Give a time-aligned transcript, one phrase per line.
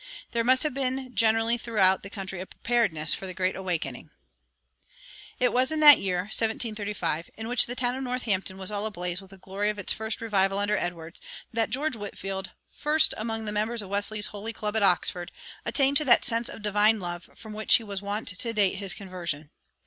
[0.31, 4.09] There must have been generally throughout the country a preparedness for the Great Awakening.
[5.39, 9.21] It was in that year (1735) in which the town of Northampton was all ablaze
[9.21, 11.21] with the glory of its first revival under Edwards
[11.53, 15.31] that George Whitefield, first among the members of Wesley's "Holy Club" at Oxford,
[15.67, 18.77] attained to that "sense of the divine love" from which he was wont to date
[18.77, 19.51] his conversion.